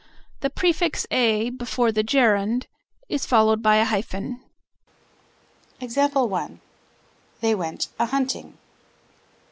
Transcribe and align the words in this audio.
The 0.39 0.49
prefix 0.49 1.05
"a" 1.11 1.51
before 1.51 1.91
the 1.91 2.01
gerund 2.01 2.65
is 3.07 3.27
followed 3.27 3.61
by 3.61 3.75
a 3.75 3.85
hyphen. 3.85 4.41
They 5.79 7.53
went 7.53 7.87
a 7.99 8.05
hunting. 8.07 8.57